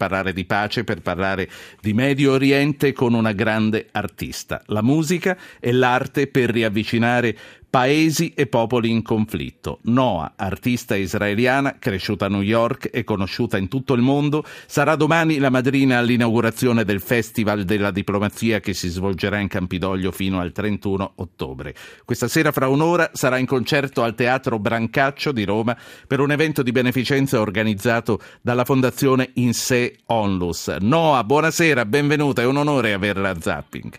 [0.00, 1.46] parlare di pace, per parlare
[1.82, 4.62] di Medio Oriente con una grande artista.
[4.68, 7.36] La musica e l'arte per riavvicinare
[7.70, 9.78] Paesi e popoli in conflitto.
[9.82, 15.38] Noah, artista israeliana, cresciuta a New York e conosciuta in tutto il mondo, sarà domani
[15.38, 21.12] la madrina all'inaugurazione del Festival della Diplomazia che si svolgerà in Campidoglio fino al 31
[21.14, 21.72] ottobre.
[22.04, 25.76] Questa sera fra un'ora sarà in concerto al Teatro Brancaccio di Roma
[26.08, 30.66] per un evento di beneficenza organizzato dalla Fondazione Inse Onlus.
[30.80, 33.96] Noah, buonasera, benvenuta, è un onore averla a Zapping.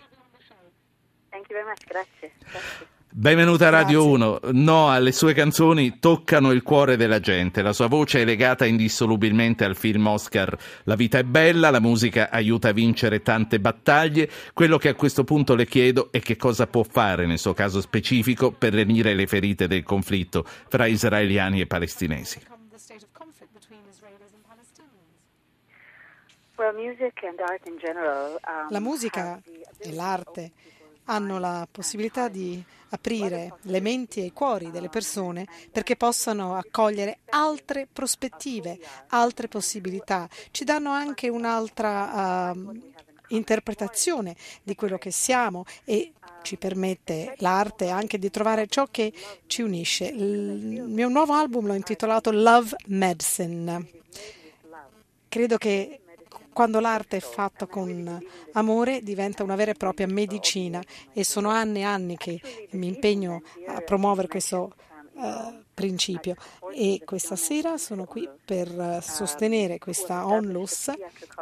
[1.30, 2.32] Thank you very much, grazie.
[2.38, 2.90] grazie.
[3.14, 4.40] Benvenuta a Radio 1.
[4.52, 7.60] Noah, le sue canzoni toccano il cuore della gente.
[7.60, 12.30] La sua voce è legata indissolubilmente al film Oscar La vita è bella, la musica
[12.30, 14.30] aiuta a vincere tante battaglie.
[14.54, 17.82] Quello che a questo punto le chiedo è che cosa può fare nel suo caso
[17.82, 22.40] specifico per lenire le ferite del conflitto fra israeliani e palestinesi.
[28.70, 29.38] La musica
[29.78, 30.52] e l'arte
[31.04, 37.20] hanno la possibilità di aprire le menti e i cuori delle persone perché possano accogliere
[37.30, 40.28] altre prospettive, altre possibilità.
[40.50, 42.80] Ci danno anche un'altra uh,
[43.28, 49.12] interpretazione di quello che siamo e ci permette l'arte anche di trovare ciò che
[49.46, 50.06] ci unisce.
[50.06, 53.88] Il mio nuovo album l'ho intitolato Love Medicine.
[55.28, 56.01] Credo che
[56.52, 58.22] quando l'arte è fatta con
[58.52, 60.82] amore diventa una vera e propria medicina.
[61.12, 62.40] E sono anni e anni che
[62.72, 64.74] mi impegno a promuovere questo
[65.12, 66.36] uh, principio.
[66.74, 70.92] E questa sera sono qui per sostenere questa ONLUS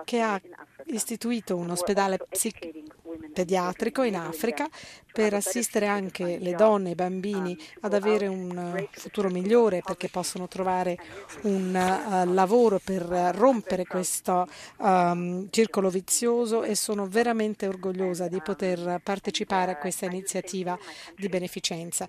[0.04, 0.40] che ha
[0.86, 2.99] istituito un ospedale psichiatrico
[3.32, 4.68] pediatrico in Africa
[5.12, 10.46] per assistere anche le donne e i bambini ad avere un futuro migliore perché possono
[10.48, 10.96] trovare
[11.42, 13.02] un uh, lavoro per
[13.34, 14.46] rompere questo
[14.78, 20.78] um, circolo vizioso e sono veramente orgogliosa di poter partecipare a questa iniziativa
[21.16, 22.06] di beneficenza.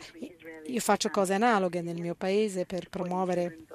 [0.68, 3.66] Io faccio cose analoghe nel mio paese per promuovere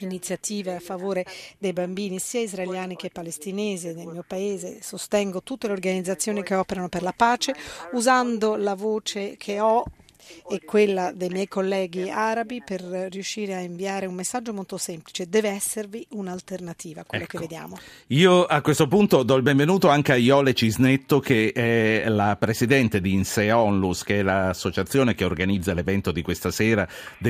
[0.00, 1.24] iniziative a favore
[1.58, 4.78] dei bambini sia israeliani che palestinesi nel mio paese.
[4.82, 7.54] Sostengo tutte le organizzazioni che operano per la pace
[7.92, 9.84] usando la voce che ho
[10.48, 15.28] e quella dei miei colleghi arabi per riuscire a inviare un messaggio molto semplice.
[15.28, 17.38] Deve esservi un'alternativa a quello ecco.
[17.38, 17.78] che vediamo.
[18.08, 23.00] Io a questo punto do il benvenuto anche a Iole Cisnetto, che è la presidente
[23.00, 26.86] di Inse Onlus, che è l'associazione che organizza l'evento di questa sera,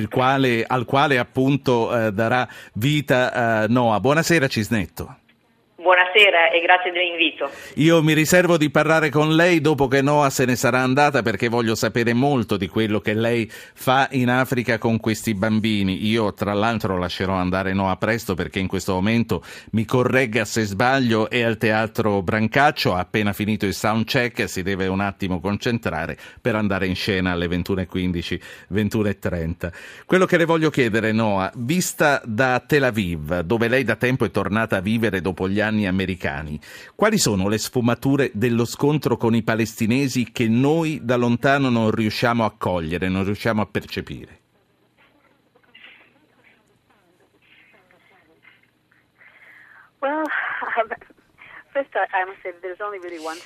[0.08, 4.00] quale, al quale appunto eh, darà vita eh, Noah.
[4.00, 5.18] Buonasera Cisnetto.
[5.76, 7.50] Buonasera e grazie dell'invito.
[7.74, 11.48] Io mi riservo di parlare con lei dopo che Noah se ne sarà andata perché
[11.48, 16.06] voglio sapere molto di quello che lei fa in Africa con questi bambini.
[16.06, 19.42] Io tra l'altro lascerò andare Noah presto perché in questo momento
[19.72, 24.62] mi corregga se sbaglio è al teatro Brancaccio, ha appena finito il sound check, si
[24.62, 28.40] deve un attimo concentrare per andare in scena alle 21.15,
[28.72, 29.72] 21.30.
[30.06, 34.30] Quello che le voglio chiedere Noah, vista da Tel Aviv, dove lei da tempo è
[34.30, 36.60] tornata a vivere dopo gli anni anni americani.
[36.94, 42.44] Quali sono le sfumature dello scontro con i palestinesi che noi da lontano non riusciamo
[42.44, 44.40] a cogliere, non riusciamo a percepire?
[49.98, 50.24] Well,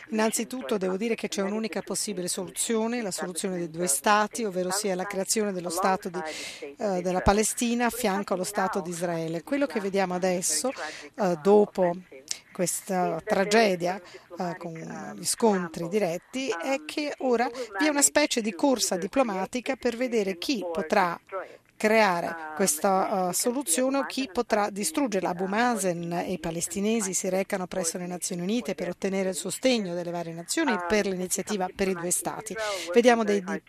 [0.09, 4.95] Innanzitutto devo dire che c'è un'unica possibile soluzione, la soluzione dei due Stati, ovvero sia
[4.95, 6.21] la creazione dello Stato di,
[6.77, 9.43] uh, della Palestina a fianco allo Stato di Israele.
[9.43, 10.71] Quello che vediamo adesso,
[11.15, 11.97] uh, dopo
[12.53, 18.53] questa tragedia uh, con gli scontri diretti, è che ora vi è una specie di
[18.53, 21.19] corsa diplomatica per vedere chi potrà
[21.79, 25.31] creare questa uh, soluzione o chi potrà distruggerla.
[25.31, 29.95] Abu Mazen e i palestinesi si recano presso le Nazioni Unite per ottenere il sostegno
[29.95, 32.55] delle varie nazioni per l'iniziativa per i due Stati.
[32.93, 33.63] Vediamo dei di,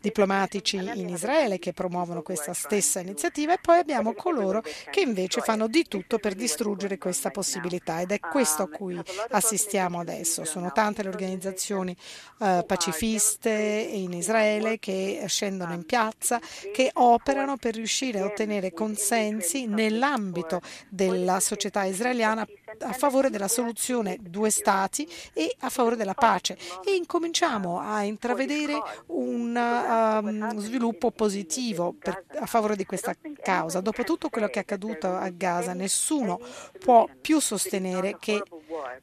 [0.00, 5.68] diplomatici in Israele che promuovono questa stessa iniziativa e poi abbiamo coloro che invece fanno
[5.68, 8.00] di tutto per distruggere questa possibilità?
[8.00, 10.44] Ed è questo a cui assistiamo adesso.
[10.44, 11.96] Sono tante le organizzazioni
[12.38, 16.40] uh, pacifiste in Israele che scendono in piazza,
[16.72, 22.46] che operano per riuscire a ottenere consensi nell'ambito della società israeliana
[22.80, 28.80] a favore della soluzione due Stati e a favore della pace e incominciamo a intravedere
[29.06, 33.80] un um, sviluppo positivo per, a favore di questa causa.
[33.80, 36.40] Dopo tutto quello che è accaduto a Gaza, nessuno
[36.78, 38.42] può più sostenere che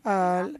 [0.01, 0.53] uh,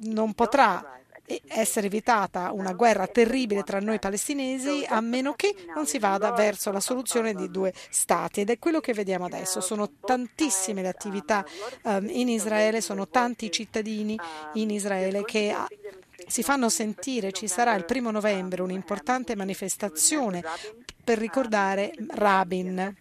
[0.00, 1.02] non potrà
[1.46, 6.70] essere evitata una guerra terribile tra noi palestinesi a meno che non si vada verso
[6.70, 8.40] la soluzione di due stati.
[8.40, 9.60] Ed è quello che vediamo adesso.
[9.60, 11.44] Sono tantissime le attività
[11.82, 14.18] um, in Israele, sono tanti i cittadini
[14.54, 15.54] in Israele che
[16.26, 20.42] si fanno sentire, ci sarà il primo novembre un'importante manifestazione
[21.02, 22.96] per ricordare Rabin,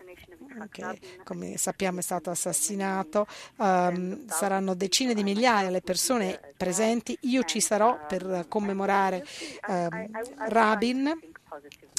[0.70, 3.28] che come sappiamo è stato assassinato,
[3.58, 9.26] um, saranno decine di migliaia le persone presenti, io ci sarò per commemorare
[9.68, 10.10] um,
[10.48, 11.32] Rabin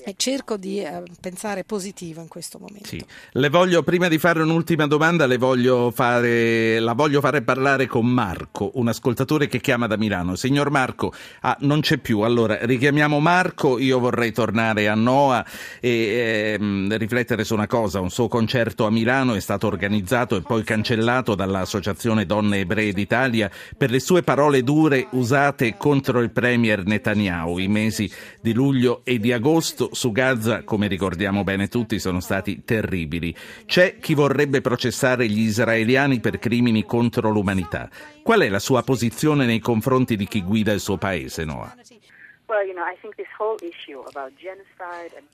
[0.03, 2.89] e cerco di eh, pensare positivo in questo momento.
[2.89, 3.05] Sì.
[3.33, 8.71] Le voglio, prima di fare un'ultima domanda, voglio fare, la voglio fare parlare con Marco,
[8.75, 10.37] un ascoltatore che chiama da Milano.
[10.37, 15.45] Signor Marco, ah, non c'è più, allora richiamiamo Marco, io vorrei tornare a Noa
[15.81, 20.43] e ehm, riflettere su una cosa, un suo concerto a Milano è stato organizzato e
[20.43, 26.85] poi cancellato dall'Associazione Donne Ebree d'Italia per le sue parole dure usate contro il Premier
[26.85, 28.11] Netanyahu i mesi
[28.41, 33.35] di luglio e di agosto su Gaza, come ricordiamo bene tutti, sono stati terribili.
[33.67, 37.89] C'è chi vorrebbe processare gli israeliani per crimini contro l'umanità.
[38.23, 41.75] Qual è la sua posizione nei confronti di chi guida il suo paese, Noah?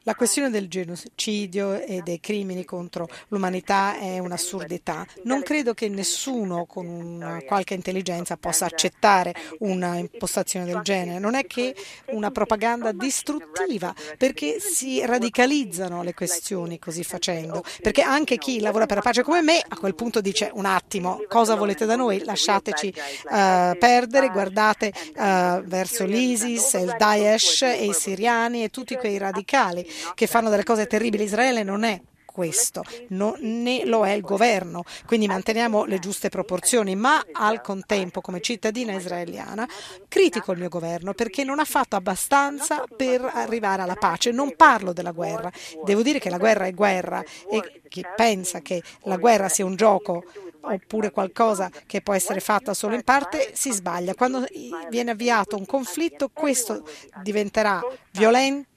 [0.03, 5.05] La questione del genocidio e dei crimini contro l'umanità è un'assurdità.
[5.25, 11.19] Non credo che nessuno con una qualche intelligenza possa accettare una impostazione del genere.
[11.19, 11.75] Non è che
[12.11, 17.65] una propaganda distruttiva, perché si radicalizzano le questioni così facendo.
[17.83, 21.23] Perché anche chi lavora per la pace come me a quel punto dice un attimo,
[21.29, 22.23] cosa volete da noi?
[22.25, 29.17] Lasciateci uh, perdere, guardate uh, verso l'ISIS, il Daesh e i siriani e tutti quei
[29.17, 31.25] radicali che fanno delle cose terribili.
[31.25, 36.95] Israele non è questo, no, né lo è il governo, quindi manteniamo le giuste proporzioni,
[36.97, 39.67] ma al contempo come cittadina israeliana
[40.09, 44.93] critico il mio governo perché non ha fatto abbastanza per arrivare alla pace, non parlo
[44.93, 45.51] della guerra,
[45.83, 49.75] devo dire che la guerra è guerra e chi pensa che la guerra sia un
[49.75, 50.25] gioco
[50.61, 54.15] oppure qualcosa che può essere fatta solo in parte, si sbaglia.
[54.15, 54.47] Quando
[54.89, 56.89] viene avviato un conflitto, questo
[57.23, 57.81] diventerà
[58.13, 58.70] violento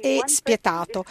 [0.00, 1.04] e spietato.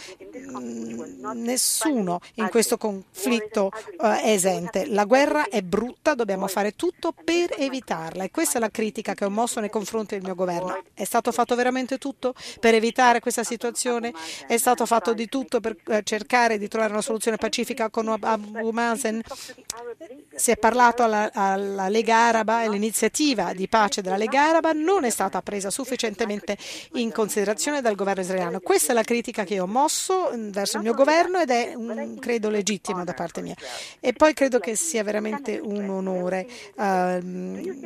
[0.58, 4.86] Mm, nessuno in questo conflitto uh, è esente.
[4.86, 9.24] La guerra è brutta, dobbiamo fare tutto per evitarla e questa è la critica che
[9.24, 10.82] ho mosso nei confronti del mio governo.
[10.92, 14.12] È stato fatto veramente tutto per evitare questa situazione?
[14.46, 18.70] È stato fatto di tutto per uh, cercare di trovare una soluzione pacifica con Abu
[18.70, 19.22] Mazen?
[20.34, 25.04] Si è parlato alla, alla Lega Araba e l'iniziativa di pace della Lega Araba non
[25.04, 26.56] è stata presa sufficientemente
[26.94, 28.43] in considerazione dal governo israeliano.
[28.62, 32.16] Questa è la critica che ho mosso mm, verso il mio governo ed è, un,
[32.18, 33.54] credo, legittima da parte mia.
[34.00, 36.46] E poi credo che sia veramente un onore
[36.76, 37.82] uh,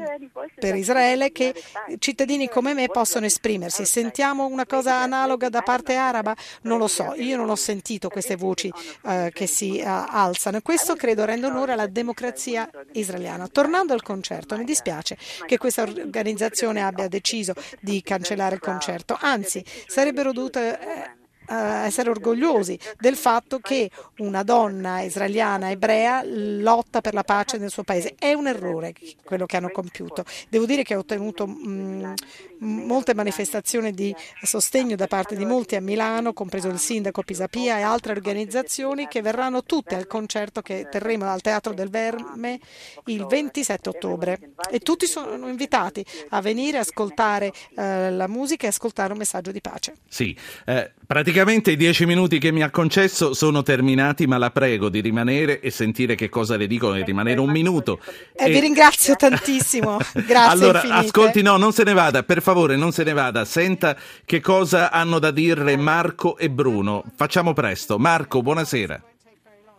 [0.58, 1.54] per Israele che
[1.98, 3.84] cittadini come me possano esprimersi.
[3.84, 6.34] Sentiamo una cosa analoga da parte araba?
[6.62, 8.70] Non lo so, io non ho sentito queste voci
[9.02, 13.48] uh, che si uh, alzano questo credo rende onore alla democrazia israeliana.
[13.48, 15.16] Tornando al concerto, mi dispiace
[15.46, 21.10] che questa organizzazione abbia deciso di cancellare il concerto, anzi sarebbero dovute eh,
[21.48, 27.84] essere orgogliosi del fatto che una donna israeliana ebrea lotta per la pace nel suo
[27.84, 28.14] paese.
[28.18, 28.92] È un errore
[29.24, 30.24] quello che hanno compiuto.
[30.48, 32.14] Devo dire che ho ottenuto mh,
[32.58, 37.82] molte manifestazioni di sostegno da parte di molti a Milano, compreso il sindaco Pisapia e
[37.82, 42.60] altre organizzazioni che verranno tutte al concerto che terremo al Teatro del Verme
[43.06, 44.38] il 27 ottobre.
[44.70, 49.50] E tutti sono invitati a venire a ascoltare eh, la musica e ascoltare un messaggio
[49.50, 49.94] di pace.
[50.08, 50.36] Sì,
[50.66, 55.00] eh, praticamente i dieci minuti che mi ha concesso sono terminati, ma la prego di
[55.00, 58.00] rimanere e sentire che cosa le dicono e rimanere un minuto.
[58.34, 58.50] Eh, e...
[58.50, 59.98] Vi ringrazio tantissimo.
[60.26, 60.50] Grazie.
[60.50, 61.06] Allora, infinite.
[61.06, 63.44] ascolti, no, non se ne vada, per favore, non se ne vada.
[63.44, 67.04] Senta che cosa hanno da dire Marco e Bruno.
[67.14, 67.98] Facciamo presto.
[67.98, 69.00] Marco, buonasera.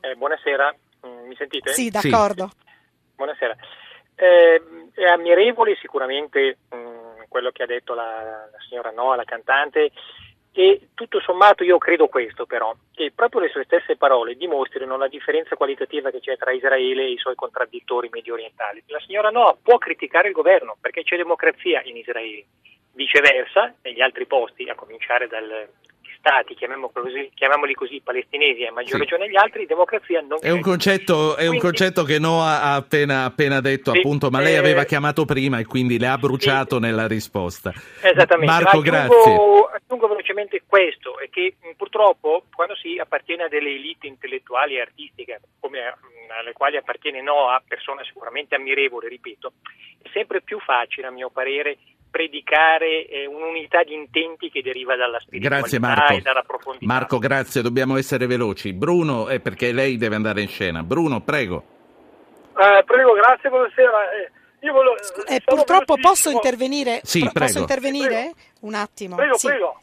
[0.01, 0.73] Eh, buonasera,
[1.05, 1.73] mm, mi sentite?
[1.73, 2.49] Sì, d'accordo.
[2.51, 2.67] Sì.
[3.15, 3.55] Buonasera.
[4.15, 4.61] Eh,
[4.93, 9.91] è ammirevole sicuramente mh, mm, quello che ha detto la, la signora Noa, la cantante,
[10.51, 15.07] e tutto sommato io credo questo però, che proprio le sue stesse parole dimostrino la
[15.07, 18.83] differenza qualitativa che c'è tra Israele e i suoi contraddittori medio orientali.
[18.87, 22.45] La signora Noah può criticare il governo perché c'è democrazia in Israele,
[22.93, 25.69] viceversa negli altri posti, a cominciare dal,
[26.19, 28.97] stati, chiamiamoli così, chiamiamoli così palestinesi e a maggior sì.
[28.99, 33.23] ragione gli altri, democrazia non è un concetto, è un concetto che Noah ha appena,
[33.23, 36.75] appena detto, sì, appunto, ma lei eh, aveva chiamato prima e quindi le ha bruciato
[36.75, 36.81] sì.
[36.81, 37.73] nella risposta.
[38.01, 38.51] Esattamente.
[38.51, 39.35] Marco, aggiungo, grazie.
[39.73, 40.07] Aggiungo
[40.39, 45.79] velocemente questo, è che purtroppo quando si appartiene a delle elite intellettuali e artistiche, come
[46.39, 49.53] alle quali appartiene Noah, persona sicuramente ammirevole, ripeto,
[50.01, 51.77] è sempre più facile, a mio parere,
[52.09, 56.13] predicare eh, un'unità di intenti che deriva dalla spiritualità grazie Marco.
[56.13, 56.85] e dalla profondità.
[56.85, 58.73] Marco, grazie, dobbiamo essere veloci.
[58.73, 60.81] Bruno, è perché lei deve andare in scena.
[60.81, 61.63] Bruno, prego.
[62.57, 64.11] Eh, prego, grazie, buonasera.
[64.11, 64.31] Eh,
[64.61, 64.95] io volevo,
[65.27, 66.99] eh, purtroppo posso intervenire?
[67.03, 67.45] Sì, Pro- prego.
[67.45, 68.07] Posso intervenire?
[68.07, 68.33] Prego.
[68.61, 69.15] Un attimo.
[69.15, 69.47] Prego, Sì.
[69.47, 69.79] prego.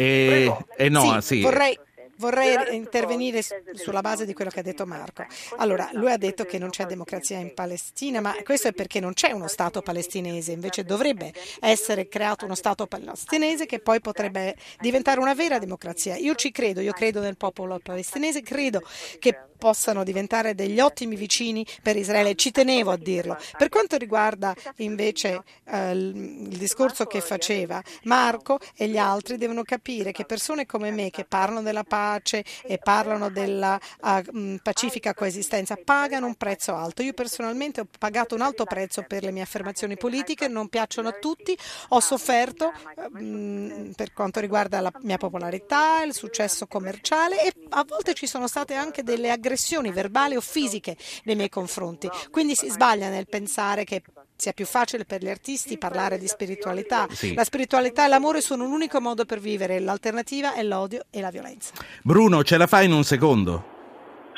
[0.00, 1.42] E, e Noa, sì.
[1.42, 1.78] Vorrei,
[2.16, 3.42] vorrei intervenire
[3.74, 5.26] sulla base di quello che ha detto Marco.
[5.58, 9.12] Allora, lui ha detto che non c'è democrazia in Palestina, ma questo è perché non
[9.12, 15.20] c'è uno Stato palestinese, invece dovrebbe essere creato uno Stato palestinese che poi potrebbe diventare
[15.20, 16.16] una vera democrazia.
[16.16, 18.82] Io ci credo, io credo nel popolo palestinese, credo
[19.18, 23.36] che possano diventare degli ottimi vicini per Israele, ci tenevo a dirlo.
[23.58, 30.12] Per quanto riguarda invece eh, il discorso che faceva Marco e gli altri devono capire
[30.12, 33.78] che persone come me che parlano della pace e parlano della
[34.32, 37.02] mh, pacifica coesistenza pagano un prezzo alto.
[37.02, 41.12] Io personalmente ho pagato un alto prezzo per le mie affermazioni politiche, non piacciono a
[41.12, 41.56] tutti,
[41.88, 42.72] ho sofferto
[43.10, 48.46] mh, per quanto riguarda la mia popolarità, il successo commerciale e a volte ci sono
[48.46, 49.48] state anche delle aggressioni
[49.92, 52.08] verbali o fisiche nei miei confronti.
[52.30, 54.02] Quindi si sbaglia nel pensare che
[54.36, 57.06] sia più facile per gli artisti parlare di spiritualità.
[57.10, 57.34] Sì.
[57.34, 61.30] La spiritualità e l'amore sono un unico modo per vivere, l'alternativa è l'odio e la
[61.30, 61.74] violenza.
[62.02, 63.78] Bruno, ce la fai in un secondo?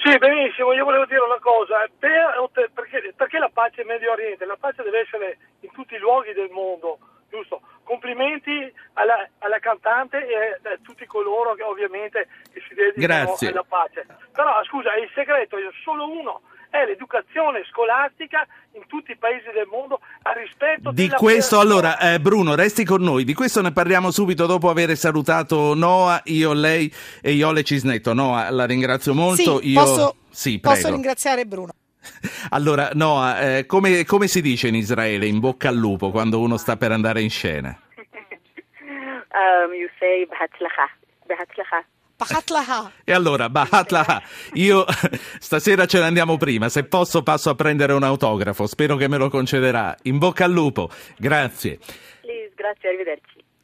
[0.02, 2.34] Sì, benissimo, io volevo dire una cosa, per-
[2.74, 4.44] perché, perché la pace in Medio Oriente?
[4.44, 6.98] La pace deve essere in tutti i luoghi del mondo,
[7.32, 7.62] giusto?
[7.82, 8.52] Complimenti
[8.94, 13.48] alla, alla cantante e a tutti coloro che ovviamente che si dedicano Grazie.
[13.48, 14.06] alla pace.
[14.32, 19.66] Però scusa, il segreto è solo uno, è l'educazione scolastica in tutti i paesi del
[19.66, 21.96] mondo al rispetto Di della questo, persona.
[21.96, 23.24] allora, eh, Bruno, resti con noi.
[23.24, 28.12] Di questo ne parliamo subito dopo aver salutato Noa, io, lei e Iole Cisnetto.
[28.14, 29.60] Noa, la ringrazio molto.
[29.60, 29.80] Sì, io...
[29.80, 31.72] posso, Sì, posso ringraziare Bruno.
[32.50, 36.56] Allora, Noah, eh, come, come, si dice in Israele in bocca al lupo quando uno
[36.56, 37.76] sta per andare in scena?
[37.96, 40.90] um, you say Bahatlaha.
[41.26, 41.84] Bahatlaha.
[42.16, 42.92] Bahatlaha.
[43.04, 44.22] E allora, Bahatlaha,
[44.54, 44.84] io
[45.40, 49.16] stasera ce ne andiamo prima, se posso passo a prendere un autografo, spero che me
[49.16, 49.96] lo concederà.
[50.02, 51.78] In bocca al lupo, grazie.
[52.20, 53.31] Please, grazie, arrivederci.